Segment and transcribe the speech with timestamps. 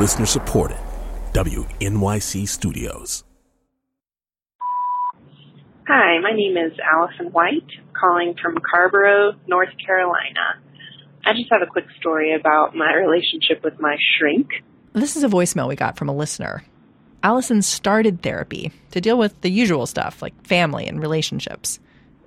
[0.00, 0.78] Listener supported.
[1.34, 3.22] WNYC Studios.
[5.86, 10.58] Hi, my name is Allison White, calling from Carrboro, North Carolina.
[11.26, 14.48] I just have a quick story about my relationship with my shrink.
[14.94, 16.64] This is a voicemail we got from a listener.
[17.22, 21.78] Allison started therapy to deal with the usual stuff like family and relationships.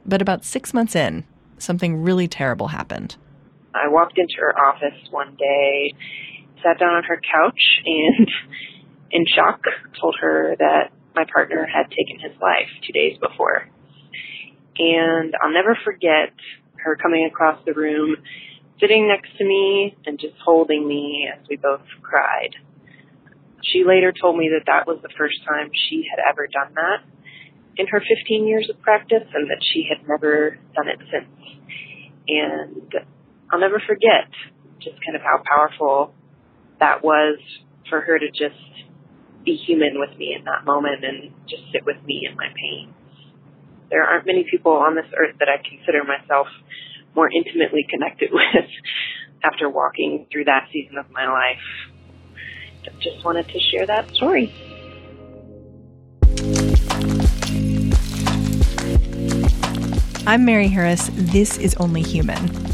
[0.05, 1.23] But about six months in,
[1.57, 3.15] something really terrible happened.
[3.73, 5.95] I walked into her office one day,
[6.63, 8.27] sat down on her couch, and
[9.11, 9.61] in shock
[9.99, 13.69] told her that my partner had taken his life two days before.
[14.77, 16.33] And I'll never forget
[16.77, 18.15] her coming across the room,
[18.79, 22.55] sitting next to me, and just holding me as we both cried.
[23.63, 27.05] She later told me that that was the first time she had ever done that
[27.77, 31.29] in her 15 years of practice and that she had never done it since.
[32.27, 32.93] And
[33.51, 34.29] I'll never forget
[34.79, 36.13] just kind of how powerful
[36.83, 37.39] that was
[37.89, 38.59] for her to just
[39.45, 42.93] be human with me in that moment and just sit with me in my pain.
[43.89, 46.47] There aren't many people on this earth that I consider myself
[47.15, 48.67] more intimately connected with
[49.43, 51.63] after walking through that season of my life
[52.85, 54.53] I just wanted to share that story.
[60.27, 61.09] I'm Mary Harris.
[61.13, 62.72] This is Only Human.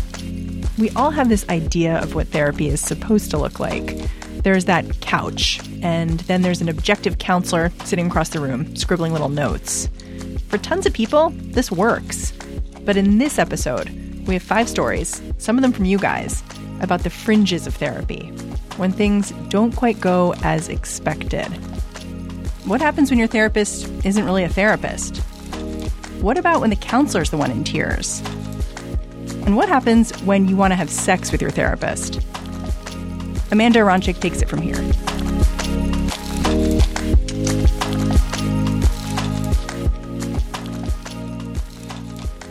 [0.80, 3.98] We all have this idea of what therapy is supposed to look like.
[4.44, 9.28] There's that couch, and then there's an objective counselor sitting across the room, scribbling little
[9.28, 9.90] notes.
[10.48, 12.32] For tons of people, this works.
[12.86, 13.90] But in this episode,
[14.26, 16.44] we have five stories, some of them from you guys,
[16.80, 18.30] about the fringes of therapy,
[18.78, 21.48] when things don't quite go as expected.
[22.64, 25.18] What happens when your therapist isn't really a therapist?
[26.22, 28.24] What about when the counselor's the one in tears?
[29.50, 32.18] And what happens when you want to have sex with your therapist?
[33.52, 34.76] Amanda Aronczyk takes it from here.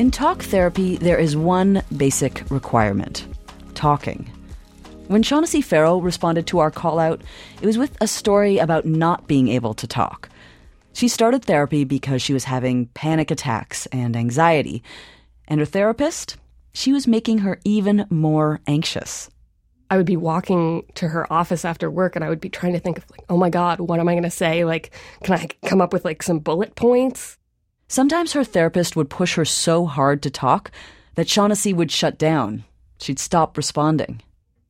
[0.00, 3.28] In talk therapy, there is one basic requirement
[3.74, 4.28] talking.
[5.06, 7.22] When Shaunacy Ferro responded to our call out,
[7.62, 10.28] it was with a story about not being able to talk.
[10.94, 14.82] She started therapy because she was having panic attacks and anxiety,
[15.46, 16.36] and her therapist,
[16.78, 19.28] she was making her even more anxious.
[19.90, 22.78] I would be walking to her office after work and I would be trying to
[22.78, 24.64] think of like, oh my God, what am I going to say?
[24.64, 24.92] Like,
[25.24, 27.36] can I come up with like some bullet points?
[27.88, 30.70] Sometimes her therapist would push her so hard to talk
[31.16, 32.62] that Shaunacy would shut down.
[33.00, 34.22] She'd stop responding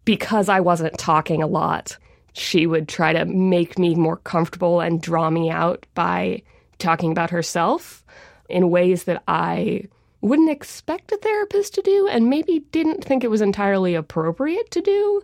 [0.07, 1.99] because I wasn't talking a lot,
[2.33, 6.43] she would try to make me more comfortable and draw me out by
[6.79, 8.03] talking about herself
[8.49, 9.89] in ways that I
[10.21, 14.81] wouldn't expect a therapist to do and maybe didn't think it was entirely appropriate to
[14.81, 15.23] do.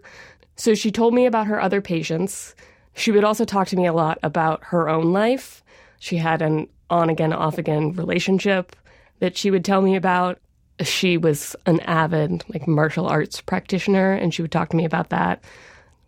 [0.56, 2.54] So she told me about her other patients.
[2.94, 5.64] She would also talk to me a lot about her own life.
[5.98, 8.76] She had an on again, off again relationship
[9.18, 10.38] that she would tell me about
[10.80, 15.10] she was an avid like martial arts practitioner and she would talk to me about
[15.10, 15.42] that.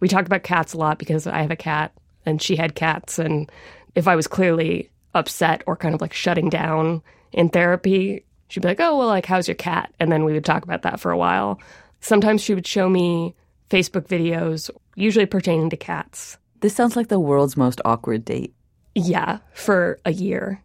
[0.00, 1.92] We talked about cats a lot because I have a cat
[2.24, 3.50] and she had cats and
[3.94, 8.68] if I was clearly upset or kind of like shutting down in therapy, she'd be
[8.68, 11.10] like, "Oh, well like how's your cat?" and then we would talk about that for
[11.10, 11.60] a while.
[12.00, 13.34] Sometimes she would show me
[13.70, 16.38] Facebook videos usually pertaining to cats.
[16.60, 18.54] This sounds like the world's most awkward date.
[18.94, 20.62] Yeah, for a year.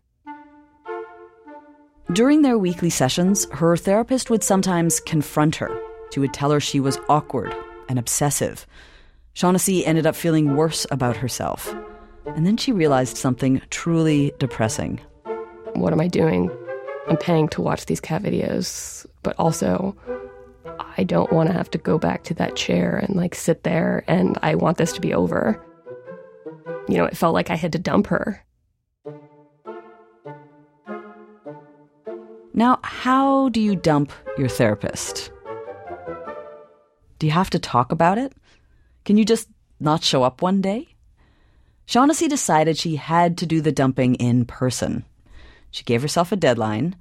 [2.14, 5.72] During their weekly sessions, her therapist would sometimes confront her.
[6.14, 7.56] She would tell her she was awkward
[7.88, 8.68] and obsessive.
[9.34, 11.74] Shaunacy ended up feeling worse about herself.
[12.26, 15.00] And then she realized something truly depressing.
[15.74, 16.52] What am I doing?
[17.08, 19.96] I'm paying to watch these cat videos, but also
[20.98, 24.04] I don't want to have to go back to that chair and like sit there
[24.08, 25.64] and I want this to be over.
[26.88, 28.44] You know, it felt like I had to dump her.
[32.54, 35.32] Now, how do you dump your therapist?
[37.18, 38.34] Do you have to talk about it?
[39.06, 39.48] Can you just
[39.80, 40.90] not show up one day?
[41.88, 45.06] Shaunacy decided she had to do the dumping in person.
[45.72, 46.96] She gave herself a deadline.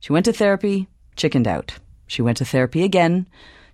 [0.00, 1.74] She went to therapy, chickened out.
[2.06, 3.26] She went to therapy again,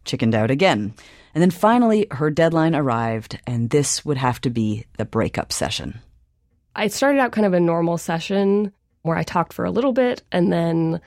[0.05, 0.95] chickened out again.
[1.35, 6.01] And then finally, her deadline arrived, and this would have to be the breakup session.
[6.75, 8.73] I started out kind of a normal session
[9.03, 11.01] where I talked for a little bit and then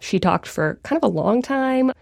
[0.00, 1.92] she talked for kind of a long time.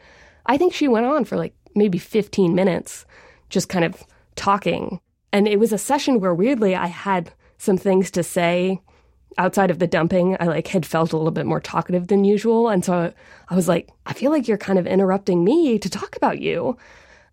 [0.46, 3.04] I think she went on for like maybe 15 minutes,
[3.50, 4.02] just kind of
[4.36, 5.00] talking.
[5.32, 8.80] And it was a session where weirdly I had some things to say
[9.38, 10.36] outside of the dumping.
[10.40, 12.68] I like had felt a little bit more talkative than usual.
[12.68, 13.12] And so
[13.48, 16.76] I was like, I feel like you're kind of interrupting me to talk about you.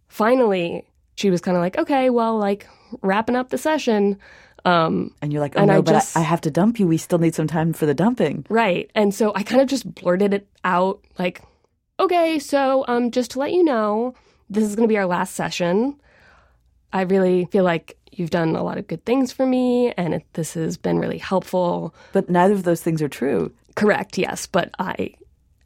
[0.08, 2.68] Finally, she was kind of like, okay, well, like
[3.02, 4.18] wrapping up the session.
[4.66, 6.88] Um, And you're like, oh no, I but just- I, I have to dump you.
[6.88, 8.46] We still need some time for the dumping.
[8.50, 8.90] right.
[8.96, 11.42] And so I kind of just blurted it out like,
[12.00, 14.14] okay, so um, just to let you know,
[14.50, 16.00] this is going to be our last session.
[16.94, 20.26] I really feel like you've done a lot of good things for me, and it,
[20.34, 21.96] this has been really helpful.
[22.12, 23.52] But neither of those things are true.
[23.76, 25.14] Correct, yes, but I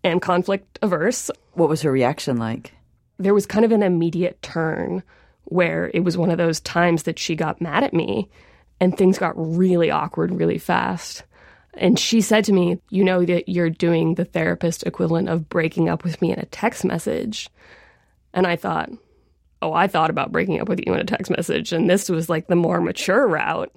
[0.03, 1.31] am conflict averse.
[1.53, 2.73] What was her reaction like?
[3.17, 5.03] There was kind of an immediate turn
[5.45, 8.29] where it was one of those times that she got mad at me
[8.79, 11.23] and things got really awkward really fast.
[11.75, 15.89] And she said to me, You know that you're doing the therapist equivalent of breaking
[15.89, 17.49] up with me in a text message.
[18.33, 18.89] And I thought,
[19.65, 21.73] Oh, I thought about breaking up with you in a text message.
[21.73, 23.71] And this was like the more mature route.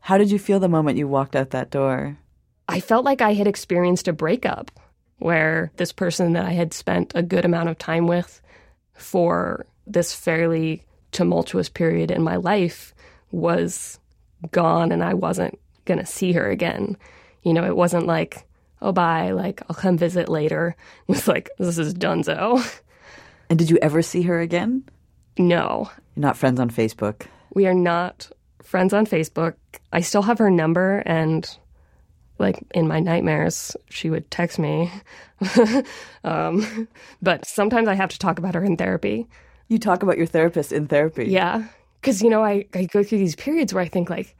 [0.00, 2.18] How did you feel the moment you walked out that door?
[2.68, 4.72] I felt like I had experienced a breakup
[5.18, 8.42] where this person that I had spent a good amount of time with
[8.94, 10.82] for this fairly
[11.12, 12.92] tumultuous period in my life
[13.30, 14.00] was
[14.50, 15.56] gone and I wasn't
[15.86, 16.96] going to see her again.
[17.42, 18.44] You know, it wasn't like,
[18.82, 20.76] oh, bye, like, I'll come visit later.
[21.08, 22.60] It was like, this is dunzo.
[23.48, 24.84] And did you ever see her again?
[25.38, 27.26] No, You're not friends on Facebook.
[27.54, 28.30] we are not
[28.62, 29.54] friends on Facebook.
[29.92, 31.48] I still have her number and
[32.38, 34.90] like in my nightmares she would text me.
[36.24, 36.88] um,
[37.22, 39.26] but sometimes I have to talk about her in therapy.
[39.68, 41.26] You talk about your therapist in therapy.
[41.26, 41.64] Yeah.
[42.02, 44.36] Cuz you know I I go through these periods where I think like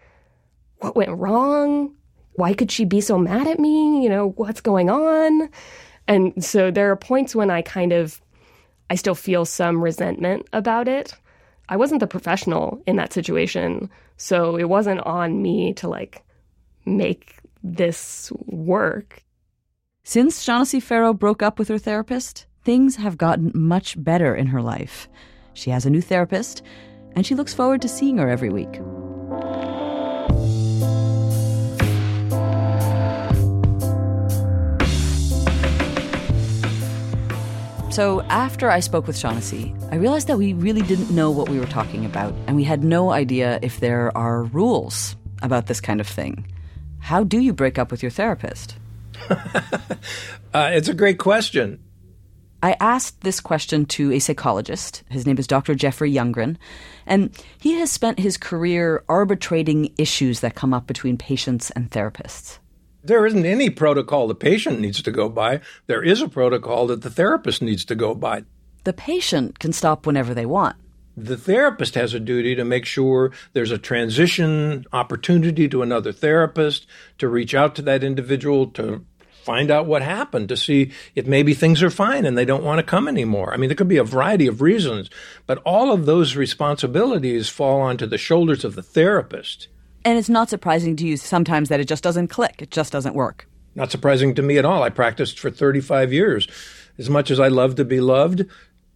[0.78, 1.94] what went wrong?
[2.34, 4.02] Why could she be so mad at me?
[4.02, 5.49] You know, what's going on?
[6.06, 8.20] And so there are points when I kind of
[8.88, 11.14] I still feel some resentment about it.
[11.69, 16.23] I wasn't the professional in that situation, so it wasn't on me to like
[16.84, 19.25] make this work.
[20.05, 24.62] Since Shaunacy Ferro broke up with her therapist, things have gotten much better in her
[24.62, 25.08] life.
[25.55, 26.62] She has a new therapist,
[27.17, 28.78] and she looks forward to seeing her every week.
[37.96, 41.58] So, after I spoke with Shaunacy, I realized that we really didn't know what we
[41.58, 45.98] were talking about, and we had no idea if there are rules about this kind
[45.98, 46.46] of thing.
[46.98, 48.76] How do you break up with your therapist?
[50.54, 51.82] Uh, it's a great question.
[52.62, 55.02] I asked this question to a psychologist.
[55.10, 55.75] His name is Dr.
[55.75, 56.56] Jeffrey Younggren,
[57.06, 62.58] and he has spent his career arbitrating issues that come up between patients and therapists.
[63.06, 65.61] There isn't any protocol the patient needs to go by.
[65.87, 68.44] There is a protocol that the therapist needs to go by.
[68.82, 70.76] The patient can stop whenever they want.
[71.17, 76.87] The therapist has a duty to make sure there's a transition opportunity to another therapist,
[77.19, 79.05] to reach out to that individual, to
[79.44, 82.81] find out what happened, to see if maybe things are fine and they don't want
[82.81, 83.55] to come anymore.
[83.55, 85.09] I mean, there could be a variety of reasons,
[85.47, 89.69] but all of those responsibilities fall onto the shoulders of the therapist.
[90.06, 93.17] And it's not surprising to you sometimes that it just doesn't click, it just doesn't
[93.17, 93.49] work.
[93.75, 94.85] Not surprising to me at all.
[94.85, 96.47] I practiced for 35 years.
[96.97, 98.44] As much as I love to be loved,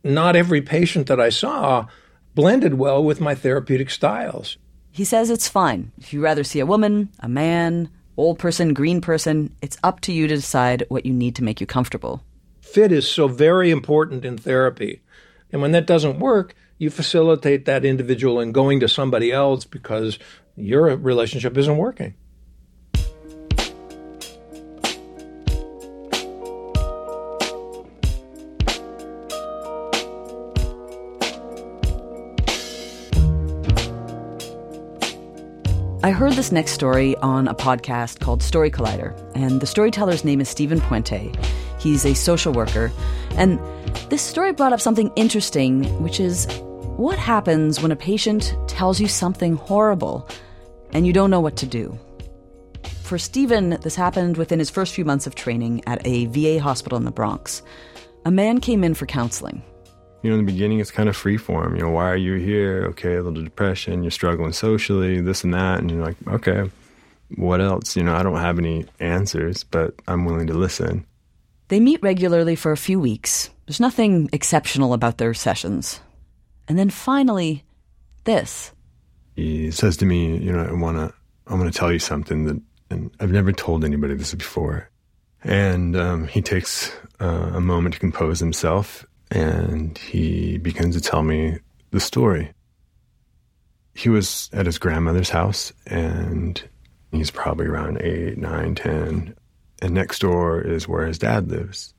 [0.04, 1.88] not every patient that I saw
[2.36, 4.56] blended well with my therapeutic styles.
[4.92, 5.90] He says it's fine.
[5.98, 10.12] If you rather see a woman, a man, old person, green person, it's up to
[10.12, 12.22] you to decide what you need to make you comfortable.
[12.60, 15.02] Fit is so very important in therapy.
[15.50, 20.18] And when that doesn't work, you facilitate that individual in going to somebody else because
[20.60, 22.14] your relationship isn't working.
[36.02, 40.40] I heard this next story on a podcast called Story Collider, and the storyteller's name
[40.40, 41.32] is Steven Puente.
[41.78, 42.90] He's a social worker,
[43.36, 43.60] and
[44.08, 46.46] this story brought up something interesting, which is
[46.96, 50.26] what happens when a patient tells you something horrible
[50.92, 51.98] and you don't know what to do.
[53.02, 56.96] For Steven, this happened within his first few months of training at a VA hospital
[56.96, 57.62] in the Bronx.
[58.24, 59.62] A man came in for counseling.
[60.22, 61.74] you know, in the beginning, it's kind of free form.
[61.74, 62.84] You know, why are you here?
[62.90, 65.80] Okay, a little depression, you're struggling socially, this and that.
[65.80, 66.70] And you're like, okay,
[67.36, 67.96] what else?
[67.96, 71.06] You know, I don't have any answers, but I'm willing to listen.
[71.68, 73.50] They meet regularly for a few weeks.
[73.66, 76.00] There's nothing exceptional about their sessions.
[76.68, 77.64] And then finally,
[78.24, 78.72] this.
[79.34, 81.14] He says to me, you know, I want to,
[81.46, 82.60] I want to tell you something that,
[82.90, 84.88] and I've never told anybody this before.
[85.42, 91.22] And um, he takes uh, a moment to compose himself and he begins to tell
[91.22, 91.58] me
[91.92, 92.52] the story.
[93.94, 96.62] He was at his grandmother's house and
[97.12, 99.34] he's probably around eight, nine, ten.
[99.82, 101.94] And next door is where his dad lives.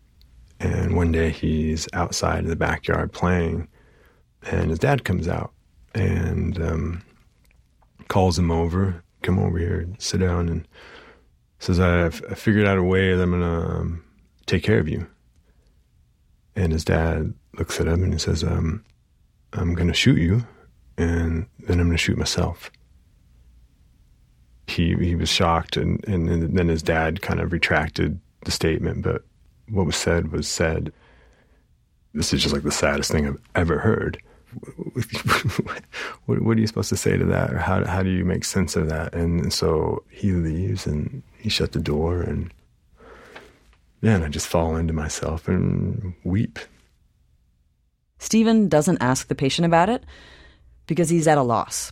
[0.59, 3.67] And one day he's outside in the backyard playing,
[4.43, 5.51] and his dad comes out
[5.95, 7.03] and um,
[8.11, 10.67] calls him over, come over here, sit down, and
[11.59, 14.03] says, I figured out a way that I'm going to um,
[14.47, 15.07] take care of you.
[16.53, 18.83] And his dad looks at him and he says, um,
[19.53, 20.45] I'm going to shoot you,
[20.97, 22.69] and then I'm going to shoot myself.
[24.67, 29.23] He, he was shocked, and, and then his dad kind of retracted the statement, but
[29.69, 30.91] what was said was said.
[32.13, 34.21] This is just like the saddest thing I've ever heard.
[36.25, 37.53] what, what, are you supposed to say to that?
[37.53, 39.13] Or how, how do you make sense of that?
[39.13, 42.51] And so he leaves and he shut the door and
[44.03, 46.58] and I just fall into myself and weep.
[48.17, 50.03] Steven doesn't ask the patient about it
[50.88, 51.91] because he's at a loss.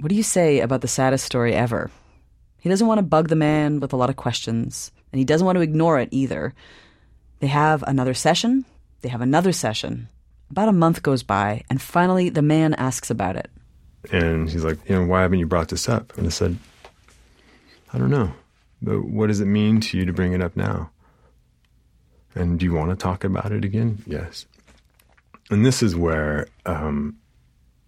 [0.00, 1.90] What do you say about the saddest story ever?
[2.60, 5.44] He doesn't want to bug the man with a lot of questions, and he doesn't
[5.44, 6.54] want to ignore it either.
[7.40, 8.64] They have another session,
[9.02, 10.08] they have another session.
[10.50, 13.50] About a month goes by, and finally the man asks about it.
[14.12, 16.16] And he's like, you know, why haven't you brought this up?
[16.18, 16.58] And I said,
[17.92, 18.32] I don't know.
[18.82, 20.90] But what does it mean to you to bring it up now?
[22.34, 24.02] And do you want to talk about it again?
[24.06, 24.46] Yes.
[25.50, 27.16] And this is where, um,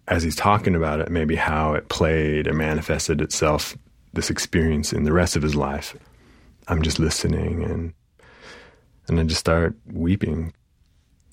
[0.07, 3.77] as he's talking about it, maybe how it played and manifested itself,
[4.13, 5.95] this experience in the rest of his life.
[6.67, 7.93] I'm just listening and
[9.07, 10.53] and I just start weeping.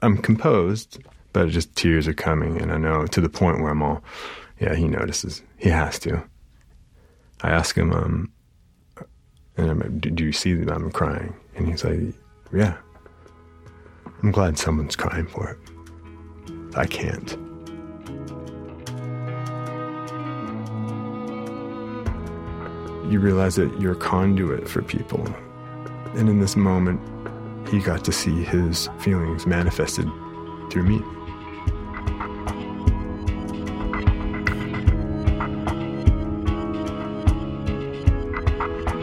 [0.00, 1.02] I'm composed,
[1.35, 4.03] but just tears are coming, and I know to the point where I'm all,
[4.61, 5.43] yeah, he notices.
[5.59, 6.25] He has to.
[7.43, 8.33] I ask him, um,
[9.57, 11.35] and I'm like, do you see that I'm crying?
[11.57, 12.00] And he's like,
[12.53, 12.76] yeah.
[14.23, 15.59] I'm glad someone's crying for it.
[16.76, 17.33] I can't.
[23.12, 25.26] You realize that you're a conduit for people.
[26.14, 27.00] And in this moment,
[27.69, 30.09] he got to see his feelings manifested
[30.71, 31.03] through me.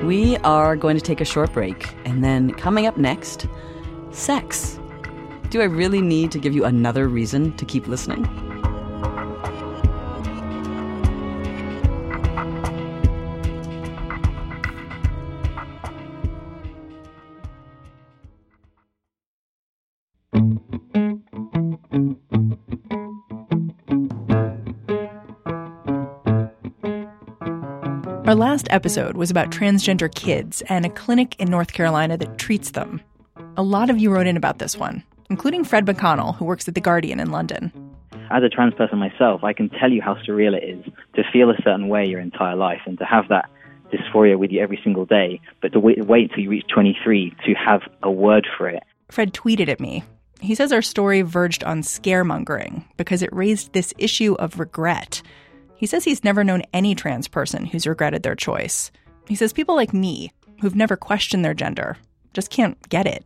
[0.04, 3.46] We are going to take a short break, and then coming up next,
[4.10, 4.80] sex.
[5.52, 8.26] Do I really need to give you another reason to keep listening?
[28.32, 32.72] Our last episode was about transgender kids and a clinic in North Carolina that treats
[32.72, 33.02] them.
[33.58, 36.74] A lot of you wrote in about this one, including Fred McConnell, who works at
[36.74, 37.74] The Guardian in London.
[38.30, 40.86] As a trans person myself, I can tell you how surreal it is
[41.16, 43.50] to feel a certain way your entire life and to have that
[43.92, 47.54] dysphoria with you every single day, but to wait, wait till you reach 23 to
[47.56, 48.84] have a word for it.
[49.10, 50.06] Fred tweeted at me.
[50.40, 55.22] He says our story verged on scaremongering because it raised this issue of regret
[55.82, 58.92] he says he's never known any trans person who's regretted their choice.
[59.28, 61.98] He says people like me, who've never questioned their gender,
[62.36, 63.26] just can't get it.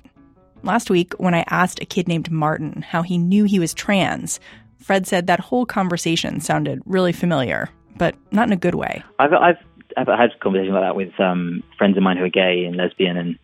[0.64, 4.40] Last week, when I asked a kid named Martin how he knew he was trans,
[4.80, 9.04] Fred said that whole conversation sounded really familiar, but not in a good way.
[9.20, 9.58] I've I've,
[9.98, 13.18] I've had conversations like that with um, friends of mine who are gay and lesbian,
[13.18, 13.38] and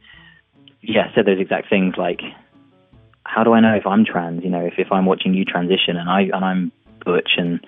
[0.81, 2.21] yeah, said those exact things like,
[3.25, 4.41] "How do I know if I'm trans?
[4.41, 6.71] You know, if if I'm watching you transition and I and I'm
[7.03, 7.59] butch and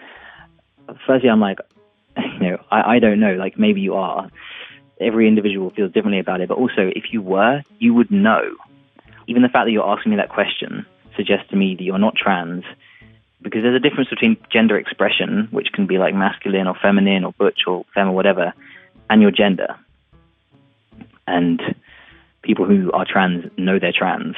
[1.05, 1.59] firstly, I'm like,
[2.17, 3.33] you know, I, I don't know.
[3.35, 4.29] Like maybe you are.
[4.99, 6.49] Every individual feels differently about it.
[6.49, 8.55] But also, if you were, you would know.
[9.27, 10.85] Even the fact that you're asking me that question
[11.15, 12.63] suggests to me that you're not trans,
[13.41, 17.33] because there's a difference between gender expression, which can be like masculine or feminine or
[17.33, 18.53] butch or femme or whatever,
[19.09, 19.75] and your gender.
[21.27, 21.61] And
[22.41, 24.35] people who are trans know they're trans.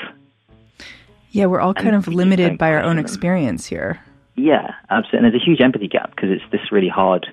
[1.32, 4.02] Yeah, we're all kind and of limited by our own experience here.
[4.36, 5.18] Yeah, absolutely.
[5.18, 7.27] And there's a huge empathy gap because it's this really hard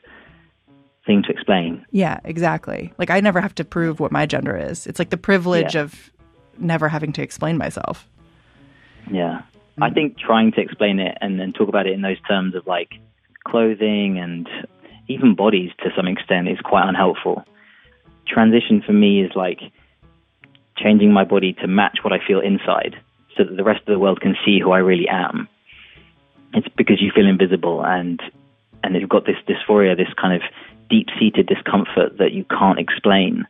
[1.04, 1.84] thing to explain.
[1.90, 2.92] Yeah, exactly.
[2.98, 4.86] Like I never have to prove what my gender is.
[4.86, 5.82] It's like the privilege yeah.
[5.82, 6.10] of
[6.58, 8.08] never having to explain myself.
[9.10, 9.42] Yeah.
[9.80, 9.94] I mm.
[9.94, 12.90] think trying to explain it and then talk about it in those terms of like
[13.44, 14.48] clothing and
[15.08, 17.44] even bodies to some extent is quite unhelpful.
[18.26, 19.60] Transition for me is like
[20.76, 22.96] changing my body to match what I feel inside
[23.36, 25.48] so that the rest of the world can see who I really am
[26.54, 28.20] it's because you feel invisible and
[28.84, 30.42] and you've got this dysphoria, this kind of
[30.90, 33.46] deep-seated discomfort that you can't explain.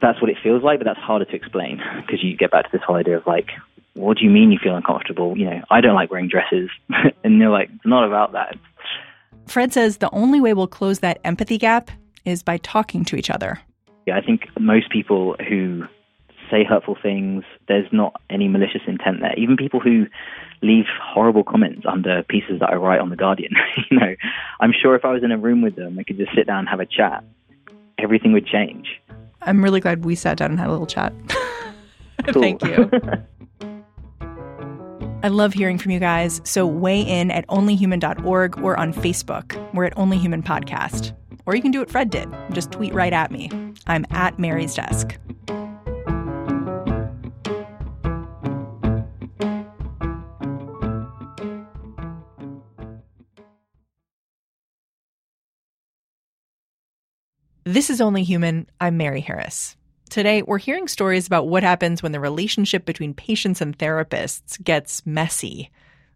[0.00, 2.70] That's what it feels like, but that's harder to explain because you get back to
[2.72, 3.50] this whole idea of like,
[3.94, 5.38] what do you mean you feel uncomfortable?
[5.38, 6.70] You know, I don't like wearing dresses,
[7.24, 8.56] and they're like, it's not about that.
[9.46, 11.90] Fred says the only way we'll close that empathy gap
[12.24, 13.60] is by talking to each other.
[14.06, 15.84] Yeah, I think most people who
[16.52, 19.34] say hurtful things, there's not any malicious intent there.
[19.36, 20.06] Even people who
[20.60, 23.52] leave horrible comments under pieces that I write on The Guardian,
[23.90, 24.14] you know,
[24.60, 26.60] I'm sure if I was in a room with them, I could just sit down
[26.60, 27.24] and have a chat.
[27.98, 29.00] Everything would change.
[29.40, 31.12] I'm really glad we sat down and had a little chat.
[32.26, 32.90] Thank you.
[35.24, 39.72] I love hearing from you guys, so weigh in at onlyhuman.org or on Facebook.
[39.72, 41.12] We're at Only Human Podcast.
[41.46, 43.50] Or you can do what Fred did just tweet right at me.
[43.86, 45.16] I'm at Mary's Desk.
[57.64, 58.66] This is Only Human.
[58.80, 59.76] I'm Mary Harris.
[60.10, 65.06] Today, we're hearing stories about what happens when the relationship between patients and therapists gets
[65.06, 65.70] messy,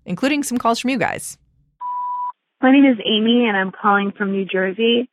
[0.04, 1.38] including some calls from you guys.
[2.60, 5.08] My name is Amy, and I'm calling from New Jersey.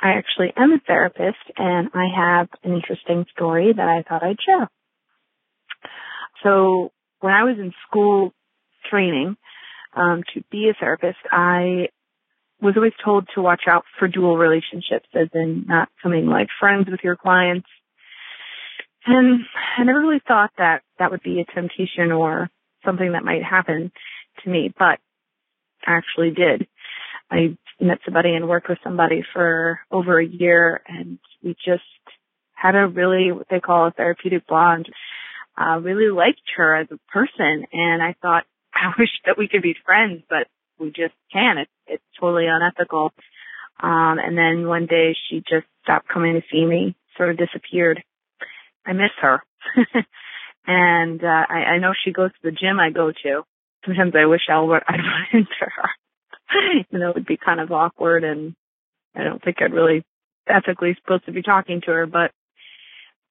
[0.00, 4.38] I actually am a therapist, and I have an interesting story that I thought I'd
[4.40, 4.66] share.
[6.42, 6.90] So,
[7.20, 8.32] when I was in school
[8.90, 9.36] training
[9.94, 11.88] um, to be a therapist, I
[12.62, 16.88] was always told to watch out for dual relationships, as in not coming like friends
[16.90, 17.68] with your clients.
[19.06, 19.40] And
[19.78, 22.50] I never really thought that that would be a temptation or
[22.84, 23.92] something that might happen
[24.44, 24.98] to me, but
[25.86, 26.66] I actually did.
[27.30, 31.82] I met somebody and worked with somebody for over a year and we just
[32.54, 34.86] had a really, what they call a therapeutic bond.
[35.56, 39.48] I uh, really liked her as a person and I thought, I wish that we
[39.48, 40.46] could be friends, but
[40.80, 41.58] we just can't.
[41.58, 43.12] It's, it's totally unethical.
[43.82, 48.02] Um, and then one day she just stopped coming to see me, sort of disappeared.
[48.86, 49.42] I miss her.
[50.66, 53.42] and, uh, I, I know she goes to the gym I go to.
[53.84, 55.90] Sometimes I wish I'll, I'd run into her.
[56.90, 58.54] you know, it would be kind of awkward and
[59.14, 60.04] I don't think I'd really
[60.46, 62.32] ethically supposed to be talking to her, but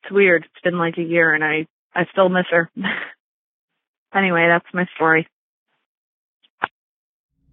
[0.03, 0.45] it's weird.
[0.45, 2.69] It's been like a year and I, I still miss her.
[4.15, 5.27] anyway, that's my story.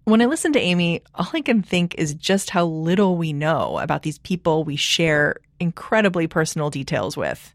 [0.07, 3.77] When I listen to Amy, all I can think is just how little we know
[3.77, 7.53] about these people we share incredibly personal details with.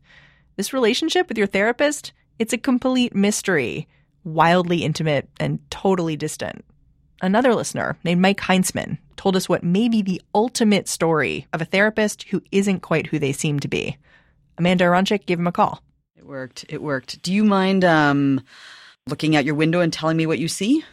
[0.57, 3.89] This relationship with your therapist, it's a complete mystery,
[4.23, 6.63] wildly intimate and totally distant.
[7.23, 11.65] Another listener named Mike Heintzman told us what may be the ultimate story of a
[11.65, 13.97] therapist who isn't quite who they seem to be.
[14.59, 15.83] Amanda Aronczyk gave him a call.
[16.19, 16.67] It worked.
[16.69, 17.23] It worked.
[17.23, 18.43] Do you mind um,
[19.07, 20.85] looking out your window and telling me what you see?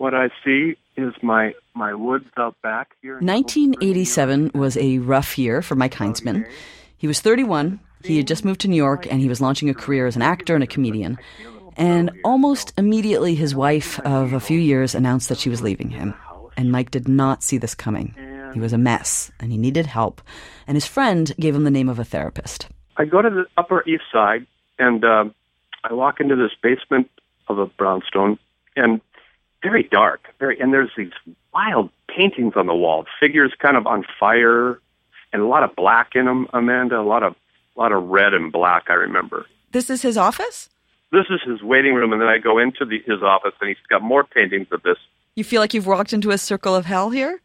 [0.00, 3.16] What I see is my my woods out back here.
[3.16, 6.48] 1987 was a rough year for Mike Heintzman.
[6.96, 7.80] He was 31.
[8.02, 10.22] He had just moved to New York and he was launching a career as an
[10.22, 11.18] actor and a comedian.
[11.76, 16.14] And almost immediately, his wife of a few years announced that she was leaving him.
[16.56, 18.14] And Mike did not see this coming.
[18.54, 20.22] He was a mess and he needed help.
[20.66, 22.68] And his friend gave him the name of a therapist.
[22.96, 24.46] I go to the Upper East Side
[24.78, 25.24] and uh,
[25.84, 27.10] I walk into this basement
[27.48, 28.38] of a brownstone
[28.76, 29.02] and
[29.62, 31.12] very dark, very, and there's these
[31.52, 34.80] wild paintings on the wall, figures kind of on fire,
[35.32, 36.48] and a lot of black in them.
[36.52, 37.34] Amanda, a lot of,
[37.76, 38.84] a lot of red and black.
[38.88, 39.46] I remember.
[39.72, 40.68] This is his office.
[41.12, 43.78] This is his waiting room, and then I go into the, his office, and he's
[43.88, 44.96] got more paintings of this.
[45.34, 47.40] You feel like you've walked into a circle of hell here.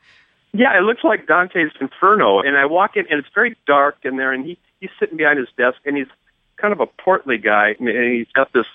[0.54, 4.18] Yeah, it looks like Dante's Inferno, and I walk in, and it's very dark in
[4.18, 6.08] there, and he he's sitting behind his desk, and he's
[6.58, 8.66] kind of a portly guy, and he's got this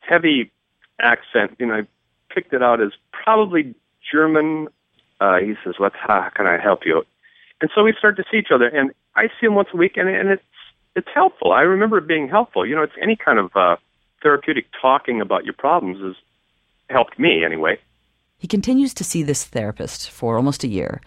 [0.00, 0.50] heavy
[1.00, 1.56] accent.
[1.58, 1.86] You know,
[2.34, 3.74] picked it out as probably
[4.10, 4.68] German.
[5.20, 5.92] Uh, he says, "What?
[5.94, 7.04] How can I help you?"
[7.60, 9.96] And so we start to see each other, and I see him once a week,
[9.96, 10.42] and, and it's
[10.94, 11.52] it's helpful.
[11.52, 12.66] I remember it being helpful.
[12.66, 13.76] You know, it's any kind of uh,
[14.22, 16.16] therapeutic talking about your problems has
[16.90, 17.78] helped me anyway.
[18.38, 21.00] He continues to see this therapist for almost a year.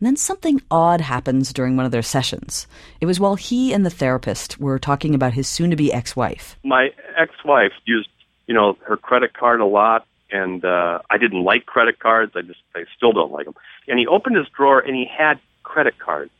[0.00, 2.66] And then something odd happens during one of their sessions.
[3.00, 6.16] It was while he and the therapist were talking about his soon to be ex
[6.16, 6.56] wife.
[6.64, 8.08] My ex wife used,
[8.46, 12.32] you know, her credit card a lot and uh, I didn't like credit cards.
[12.34, 13.54] I just I still don't like them.
[13.86, 16.30] And he opened his drawer and he had credit cards,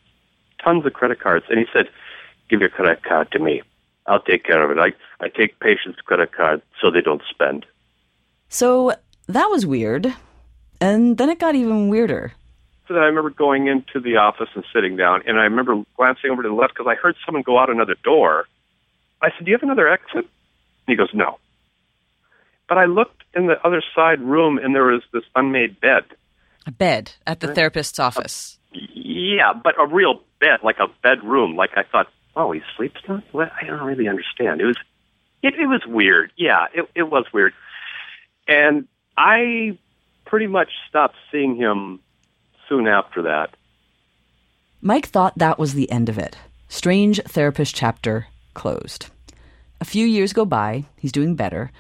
[0.63, 1.89] tons of credit cards, and he said,
[2.49, 3.63] "Give your credit card to me.
[4.07, 4.81] I'll take care of it.
[4.81, 7.67] I I take patients' credit cards so they don't spend."
[8.49, 8.95] So
[9.29, 10.15] that was weird,
[10.81, 12.33] and then it got even weirder.
[12.89, 16.31] So then I remember going into the office and sitting down, and I remember glancing
[16.31, 18.47] over to the left because I heard someone go out another door.
[19.21, 21.39] I said, "Do you have another exit?" And he goes, "No."
[22.73, 26.05] But I looked in the other side room and there was this unmade bed.
[26.67, 28.59] A bed at the therapist's office.
[28.75, 31.55] Uh, yeah, but a real bed, like a bedroom.
[31.55, 33.23] Like I thought, oh, he sleeps now?
[33.31, 34.63] Well, I don't really understand.
[34.63, 34.79] It was,
[35.43, 36.33] it, it was weird.
[36.39, 37.53] Yeah, it, it was weird.
[38.49, 39.77] And I
[40.25, 42.01] pretty much stopped seeing him
[42.71, 43.51] soon after that.
[44.81, 46.39] Mike thought that was the end of it.
[46.71, 49.11] Strange Therapist chapter closed.
[49.79, 51.71] A few years go by, he's doing better,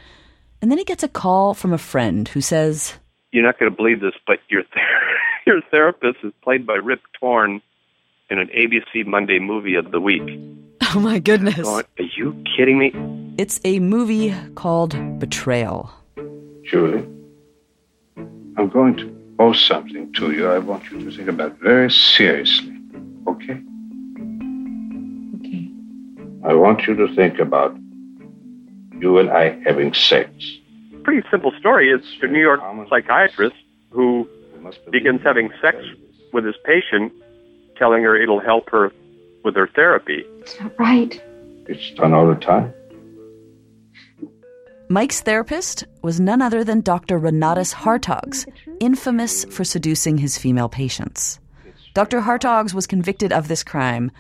[0.63, 2.95] and then he gets a call from a friend who says,
[3.33, 7.01] You're not going to believe this, but your, ther- your therapist is played by Rip
[7.19, 7.61] Torn
[8.31, 10.23] in an ABC Monday movie of the week.
[10.95, 11.63] Oh my goodness.
[11.63, 12.93] Going, Are you kidding me?
[13.39, 15.91] It's a movie called Betrayal.
[16.65, 17.07] Julie,
[18.59, 22.77] I'm going to post something to you I want you to think about very seriously.
[23.27, 23.63] Okay?
[25.37, 25.71] Okay.
[26.45, 27.75] I want you to think about
[29.03, 30.31] you and I having sex.
[31.03, 31.91] Pretty simple story.
[31.91, 33.57] It's a New York psychiatrist
[33.91, 34.29] who
[34.91, 35.77] begins having sex
[36.33, 37.13] with his patient,
[37.77, 38.93] telling her it'll help her
[39.45, 40.25] with her therapy.
[40.41, 41.21] It's not right.
[41.67, 42.73] It's done all the time.
[44.89, 47.19] Mike's therapist was none other than Dr.
[47.19, 48.47] Renatus Hartogs,
[48.79, 51.41] infamous for seducing his female patients.
[51.95, 52.21] Dr.
[52.21, 54.13] Hartogs was convicted of this crime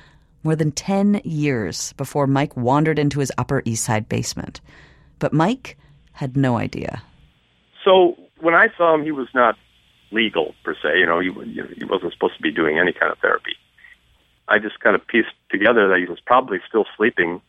[0.42, 4.61] more than 10 years before Mike wandered into his Upper East Side basement.
[5.18, 5.78] But Mike
[6.12, 7.02] had no idea.
[7.85, 9.57] So when I saw him, he was not
[10.11, 10.98] legal per se.
[10.98, 11.31] You know, he
[11.76, 13.57] he wasn't supposed to be doing any kind of therapy.
[14.48, 17.40] I just kind of pieced together that he was probably still sleeping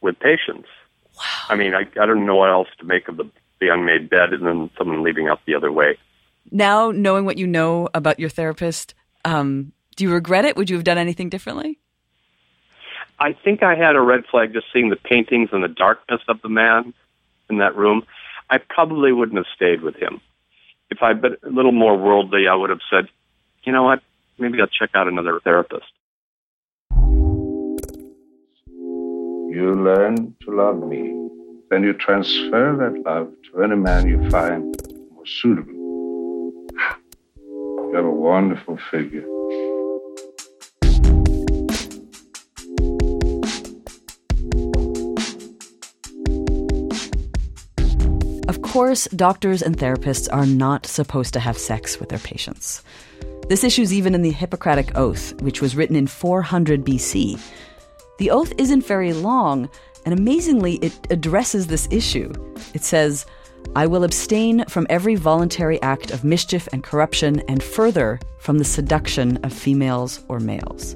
[0.00, 0.68] with patients.
[1.16, 1.24] Wow.
[1.48, 3.28] I mean, I I don't know what else to make of the
[3.60, 5.98] the unmade bed and then someone leaving out the other way.
[6.50, 10.56] Now, knowing what you know about your therapist, um, do you regret it?
[10.56, 11.78] Would you have done anything differently?
[13.18, 16.42] I think I had a red flag just seeing the paintings and the darkness of
[16.42, 16.92] the man
[17.48, 18.04] in that room.
[18.50, 20.20] I probably wouldn't have stayed with him.
[20.90, 23.08] If I'd been a little more worldly, I would have said,
[23.64, 24.02] you know what,
[24.38, 25.86] maybe I'll check out another therapist.
[29.54, 31.12] You learn to love me.
[31.70, 34.76] Then you transfer that love to any man you find
[35.12, 35.72] more suitable.
[36.72, 39.24] You have a wonderful figure.
[48.54, 52.84] Of course, doctors and therapists are not supposed to have sex with their patients.
[53.48, 57.40] This issue's even in the Hippocratic Oath, which was written in 400 BC.
[58.18, 59.68] The oath isn't very long,
[60.06, 62.32] and amazingly, it addresses this issue.
[62.74, 63.26] It says,
[63.74, 68.64] I will abstain from every voluntary act of mischief and corruption, and further, from the
[68.64, 70.94] seduction of females or males.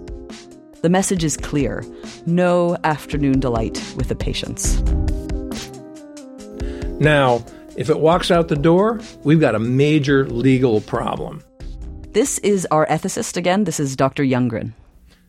[0.82, 1.84] The message is clear
[2.24, 4.80] no afternoon delight with the patients.
[7.00, 7.44] Now,
[7.76, 11.44] if it walks out the door, we've got a major legal problem.
[12.12, 13.64] This is our ethicist again.
[13.64, 14.24] This is Dr.
[14.24, 14.72] Younggren.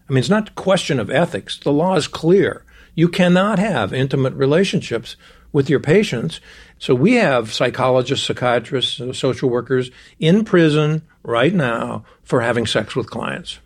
[0.10, 1.60] I mean, it's not a question of ethics.
[1.60, 2.66] The law is clear.
[2.96, 5.16] You cannot have intimate relationships
[5.52, 6.42] with your patients.
[6.80, 13.12] So we have psychologists, psychiatrists, social workers in prison right now for having sex with
[13.12, 13.60] clients.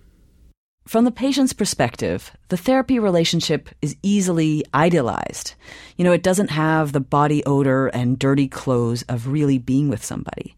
[0.85, 5.55] From the patient's perspective, the therapy relationship is easily idealized.
[5.95, 10.03] You know, it doesn't have the body odor and dirty clothes of really being with
[10.03, 10.57] somebody.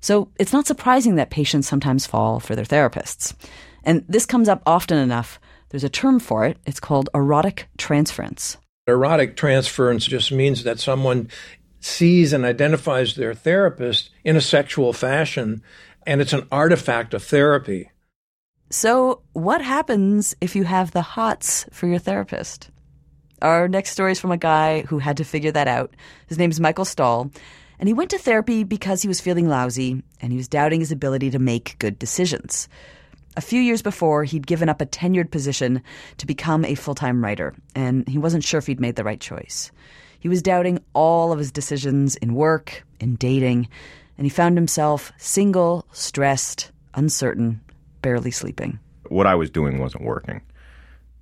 [0.00, 3.34] So it's not surprising that patients sometimes fall for their therapists.
[3.84, 5.38] And this comes up often enough.
[5.68, 6.58] There's a term for it.
[6.66, 8.56] It's called erotic transference.
[8.88, 11.28] Erotic transference just means that someone
[11.78, 15.62] sees and identifies their therapist in a sexual fashion,
[16.04, 17.91] and it's an artifact of therapy.
[18.72, 22.70] So, what happens if you have the hots for your therapist?
[23.42, 25.94] Our next story is from a guy who had to figure that out.
[26.26, 27.30] His name is Michael Stahl,
[27.78, 30.90] and he went to therapy because he was feeling lousy and he was doubting his
[30.90, 32.66] ability to make good decisions.
[33.36, 35.82] A few years before, he'd given up a tenured position
[36.16, 39.20] to become a full time writer, and he wasn't sure if he'd made the right
[39.20, 39.70] choice.
[40.18, 43.68] He was doubting all of his decisions in work, in dating,
[44.16, 47.60] and he found himself single, stressed, uncertain,
[48.02, 48.78] barely sleeping.
[49.08, 50.42] What I was doing wasn't working.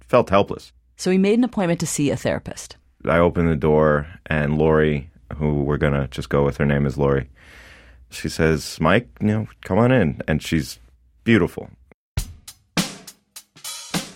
[0.01, 0.73] Felt helpless.
[0.97, 2.77] So he made an appointment to see a therapist.
[3.07, 6.85] I opened the door, and Lori, who we're going to just go with, her name
[6.85, 7.31] is Lori,
[8.11, 10.21] she says, Mike, you know, come on in.
[10.27, 10.79] And she's
[11.25, 11.71] beautiful.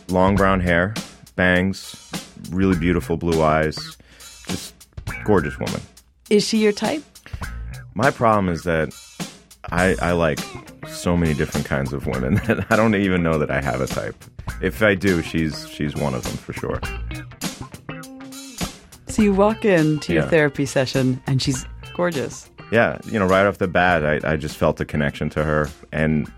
[0.09, 0.94] Long brown hair,
[1.37, 2.11] bangs,
[2.50, 3.96] really beautiful blue eyes,
[4.46, 4.74] just
[5.24, 5.81] gorgeous woman.
[6.29, 7.03] Is she your type?
[7.94, 8.92] My problem is that
[9.70, 10.40] I, I like
[11.04, 13.86] so many different kinds of women that I don't even know that I have a
[13.86, 14.16] type.
[14.62, 16.80] If I do, she's she's one of them for sure.
[19.06, 20.28] So you walk into your Yeah.
[20.30, 21.64] therapy session and she's
[21.94, 22.50] gorgeous.
[22.72, 25.68] Yeah, you know, right off the bat, I, I just felt a connection to her,
[25.92, 26.30] and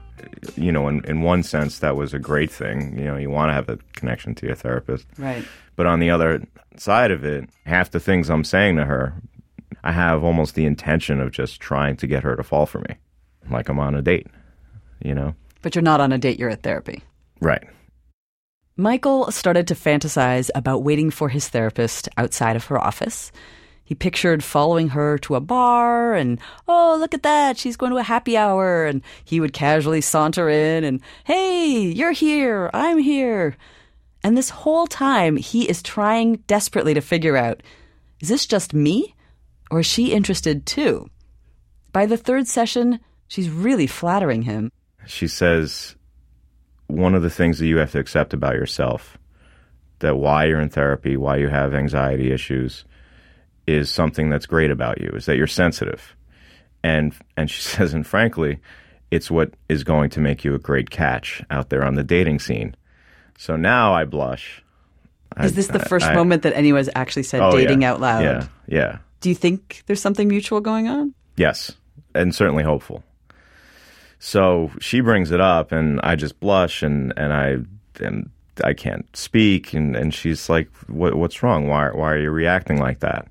[0.56, 2.98] you know, in in one sense, that was a great thing.
[2.98, 5.44] You know, you want to have a connection to your therapist, Right.
[5.76, 6.42] But on the other
[6.76, 9.14] side of it, half the things I'm saying to her,
[9.84, 12.96] I have almost the intention of just trying to get her to fall for me,
[13.48, 14.26] like I'm on a date.
[15.02, 17.02] You know, But you're not on a date, you're at therapy.
[17.40, 17.62] right?
[18.76, 23.32] Michael started to fantasize about waiting for his therapist outside of her office.
[23.84, 27.98] He pictured following her to a bar and, oh, look at that, she's going to
[27.98, 28.84] a happy hour.
[28.84, 33.56] And he would casually saunter in and, hey, you're here, I'm here.
[34.22, 37.62] And this whole time, he is trying desperately to figure out
[38.20, 39.14] is this just me?
[39.70, 41.08] Or is she interested too?
[41.92, 44.70] By the third session, she's really flattering him.
[45.06, 45.94] She says,
[46.88, 49.18] one of the things that you have to accept about yourself,
[50.00, 52.84] that why you're in therapy, why you have anxiety issues,
[53.66, 56.14] is something that's great about you, is that you're sensitive.
[56.82, 58.60] And and she says, and frankly,
[59.10, 62.40] it's what is going to make you a great catch out there on the dating
[62.40, 62.76] scene.
[63.38, 64.62] So now I blush.
[65.40, 67.92] Is I- this the first I- moment that anyone's actually said Oh, dating yeah.
[67.92, 68.22] out loud?
[68.22, 68.98] Yeah, yeah.
[69.20, 71.14] Do you think there's something mutual going on?
[71.36, 71.72] Yes,
[72.14, 73.02] and certainly hopeful.
[74.18, 77.58] So she brings it up, and I just blush, and and I
[78.04, 78.30] and
[78.64, 81.68] I can't speak, and and she's like, what, "What's wrong?
[81.68, 83.28] Why why are you reacting like that?"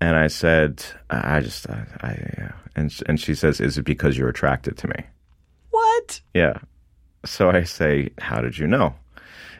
[0.00, 4.28] And I said, "I just I, I and and she says, "Is it because you're
[4.28, 5.04] attracted to me?"
[5.70, 6.20] What?
[6.34, 6.58] Yeah.
[7.24, 8.94] So I say, How did you know?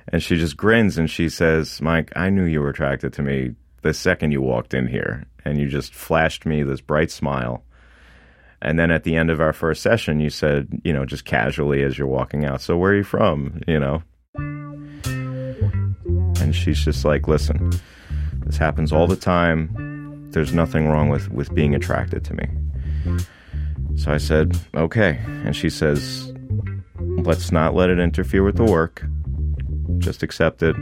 [0.09, 3.55] And she just grins and she says, Mike, I knew you were attracted to me
[3.83, 5.25] the second you walked in here.
[5.45, 7.65] And you just flashed me this bright smile.
[8.63, 11.83] And then at the end of our first session, you said, you know, just casually
[11.83, 13.61] as you're walking out, So where are you from?
[13.67, 14.03] You know?
[16.41, 17.73] And she's just like, Listen,
[18.47, 20.31] this happens all the time.
[20.31, 22.49] There's nothing wrong with, with being attracted to me.
[23.97, 25.19] So I said, Okay.
[25.27, 26.33] And she says,
[26.99, 29.05] let's not let it interfere with the work.
[29.99, 30.77] Just accept it.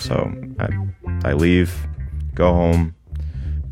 [0.00, 0.68] So I,
[1.28, 1.74] I leave,
[2.34, 2.94] go home.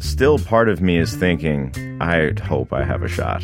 [0.02, 3.42] Still, part of me is thinking, I hope I have a shot.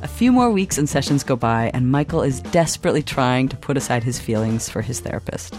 [0.00, 3.76] A few more weeks and sessions go by, and Michael is desperately trying to put
[3.76, 5.56] aside his feelings for his therapist.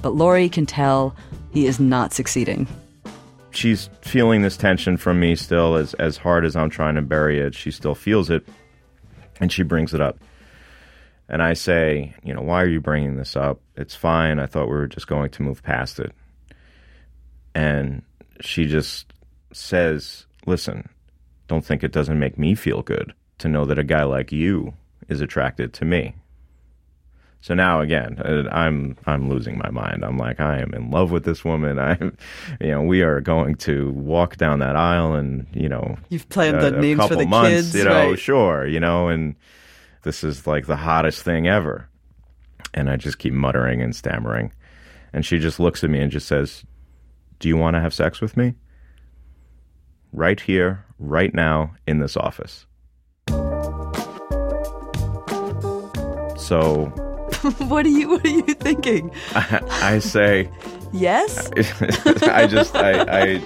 [0.00, 1.14] But Lori can tell
[1.52, 2.66] he is not succeeding.
[3.50, 7.38] She's feeling this tension from me still, as, as hard as I'm trying to bury
[7.38, 7.54] it.
[7.54, 8.48] She still feels it,
[9.40, 10.18] and she brings it up.
[11.28, 13.60] And I say, you know, why are you bringing this up?
[13.76, 14.38] It's fine.
[14.38, 16.12] I thought we were just going to move past it.
[17.54, 18.02] And
[18.40, 19.12] she just
[19.52, 20.88] says, listen,
[21.48, 24.74] don't think it doesn't make me feel good to know that a guy like you
[25.08, 26.14] is attracted to me.
[27.42, 30.04] So now again, uh, I'm I'm losing my mind.
[30.04, 31.78] I'm like I am in love with this woman.
[31.78, 32.16] I'm,
[32.60, 36.56] you know, we are going to walk down that aisle, and you know, You've planned
[36.56, 38.18] a- the names for the months, kids, You know, right.
[38.18, 39.36] sure, you know, and
[40.02, 41.88] this is like the hottest thing ever.
[42.76, 44.52] And I just keep muttering and stammering,
[45.12, 46.64] and she just looks at me and just says,
[47.38, 48.54] "Do you want to have sex with me?"
[50.12, 52.66] Right here, right now, in this office.
[56.38, 56.86] So
[57.66, 59.10] what are you What are you thinking?
[59.34, 60.50] I, I say,
[60.92, 61.50] Yes.
[62.22, 63.02] I just I,
[63.36, 63.42] I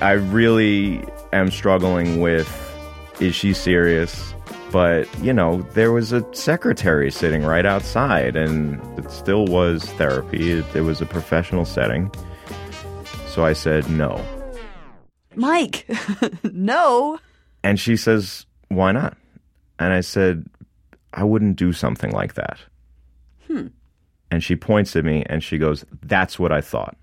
[0.00, 2.48] I really am struggling with
[3.20, 4.34] is she serious?
[4.72, 10.52] But you know, there was a secretary sitting right outside, and it still was therapy.
[10.52, 12.10] It, it was a professional setting.
[13.26, 14.24] So I said no,
[15.36, 15.86] Mike,
[16.42, 17.20] no.
[17.62, 19.16] and she says, "Why not?"
[19.78, 20.46] And I said,
[21.12, 22.58] "I wouldn't do something like that."
[23.46, 23.66] Hmm.
[24.32, 26.96] And she points at me and she goes, That's what I thought.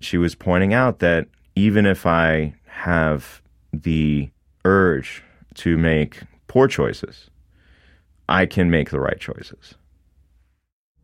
[0.00, 4.30] She was pointing out that even if I have the
[4.64, 5.22] urge
[5.54, 7.30] to make poor choices,
[8.28, 9.74] I can make the right choices.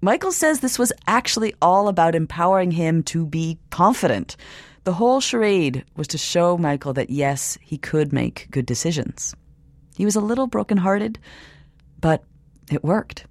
[0.01, 4.37] Michael says this was actually all about empowering him to be confident.
[4.85, 9.35] The whole charade was to show Michael that yes, he could make good decisions.
[9.97, 11.19] He was a little brokenhearted,
[12.01, 12.23] but
[12.71, 13.27] it worked.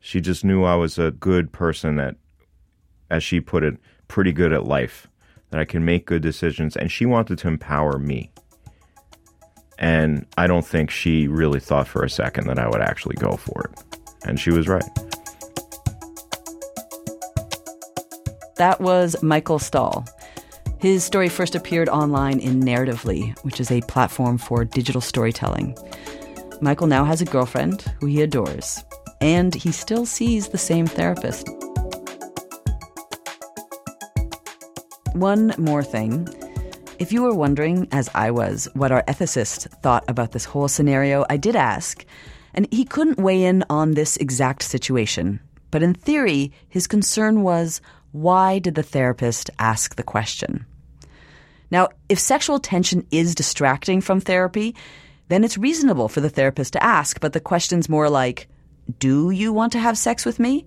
[0.00, 2.16] She just knew I was a good person that,
[3.10, 3.76] as she put it,
[4.08, 5.06] pretty good at life,
[5.50, 8.29] that I can make good decisions, and she wanted to empower me.
[9.80, 13.32] And I don't think she really thought for a second that I would actually go
[13.36, 13.98] for it.
[14.26, 14.84] And she was right.
[18.56, 20.04] That was Michael Stahl.
[20.78, 25.76] His story first appeared online in Narratively, which is a platform for digital storytelling.
[26.60, 28.84] Michael now has a girlfriend who he adores,
[29.22, 31.48] and he still sees the same therapist.
[35.14, 36.28] One more thing.
[36.98, 41.24] If you were wondering, as I was, what our ethicist thought about this whole scenario,
[41.28, 42.04] I did ask,
[42.54, 45.40] and he couldn't weigh in on this exact situation.
[45.70, 47.80] But in theory, his concern was
[48.12, 50.66] why did the therapist ask the question?
[51.70, 54.74] Now, if sexual tension is distracting from therapy,
[55.28, 58.48] then it's reasonable for the therapist to ask, but the question's more like,
[58.98, 60.66] Do you want to have sex with me?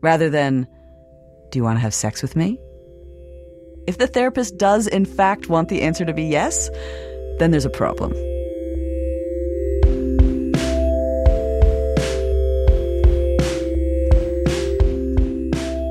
[0.00, 0.66] rather than,
[1.50, 2.58] Do you want to have sex with me?
[3.86, 6.68] If the therapist does, in fact, want the answer to be yes,
[7.38, 8.12] then there's a problem.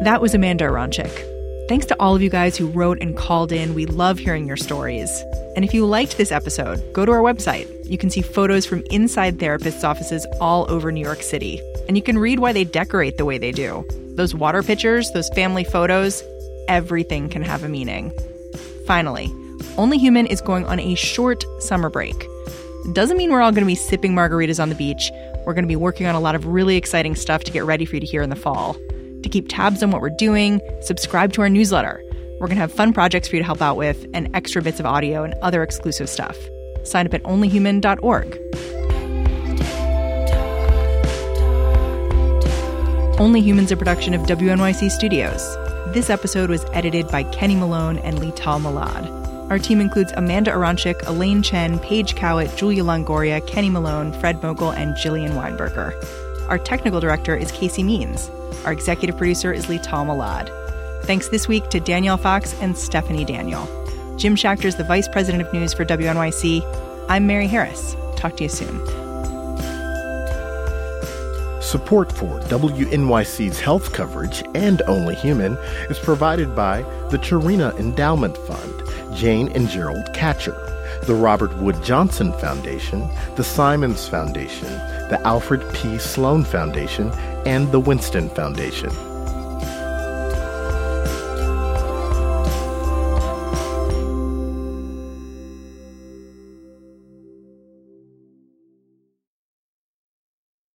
[0.03, 1.69] That was Amanda Aronczyk.
[1.69, 3.73] Thanks to all of you guys who wrote and called in.
[3.73, 5.09] We love hearing your stories.
[5.55, 7.69] And if you liked this episode, go to our website.
[7.89, 11.61] You can see photos from inside therapists' offices all over New York City.
[11.87, 13.87] And you can read why they decorate the way they do.
[14.15, 16.21] Those water pictures, those family photos,
[16.67, 18.11] everything can have a meaning.
[18.85, 19.31] Finally,
[19.77, 22.27] Only Human is going on a short summer break.
[22.91, 25.09] Doesn't mean we're all going to be sipping margaritas on the beach.
[25.45, 27.85] We're going to be working on a lot of really exciting stuff to get ready
[27.85, 28.75] for you to hear in the fall.
[29.23, 32.03] To keep tabs on what we're doing, subscribe to our newsletter.
[32.39, 34.81] We're going to have fun projects for you to help out with and extra bits
[34.81, 36.37] of audio and other exclusive stuff.
[36.83, 38.37] Sign up at onlyhuman.org.
[43.17, 45.55] Only Humans, a production of WNYC Studios.
[45.93, 49.07] This episode was edited by Kenny Malone and Lital Malad.
[49.49, 54.71] Our team includes Amanda Aronczyk, Elaine Chen, Paige Cowett, Julia Longoria, Kenny Malone, Fred Mogul,
[54.71, 55.93] and Jillian Weinberger.
[56.49, 58.29] Our technical director is Casey Means.
[58.65, 60.49] Our executive producer is Lital Malad.
[61.03, 63.65] Thanks this week to Danielle Fox and Stephanie Daniel.
[64.17, 66.63] Jim Schachter is the vice president of news for WNYC.
[67.09, 67.97] I'm Mary Harris.
[68.15, 68.79] Talk to you soon.
[71.61, 75.57] Support for WNYC's health coverage and Only Human
[75.89, 78.83] is provided by the Charina Endowment Fund,
[79.17, 80.72] Jane and Gerald Katcher,
[81.05, 84.67] the Robert Wood Johnson Foundation, the Simons Foundation,
[85.09, 85.97] the Alfred P.
[85.97, 87.11] Sloan Foundation,
[87.45, 89.12] and the Winston Foundation.